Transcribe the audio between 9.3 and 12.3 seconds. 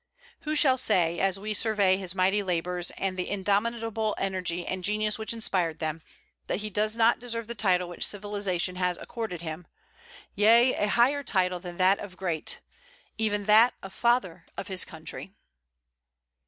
to him, yea, a higher title than that of